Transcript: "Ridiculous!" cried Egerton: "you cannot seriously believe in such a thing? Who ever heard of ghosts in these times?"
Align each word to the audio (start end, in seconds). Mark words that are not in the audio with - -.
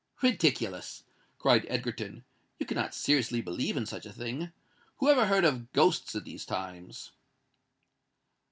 "Ridiculous!" 0.23 1.03
cried 1.37 1.67
Egerton: 1.69 2.23
"you 2.57 2.65
cannot 2.65 2.95
seriously 2.95 3.39
believe 3.39 3.77
in 3.77 3.85
such 3.85 4.07
a 4.07 4.11
thing? 4.11 4.51
Who 4.97 5.07
ever 5.11 5.27
heard 5.27 5.45
of 5.45 5.71
ghosts 5.73 6.15
in 6.15 6.23
these 6.23 6.43
times?" 6.43 7.11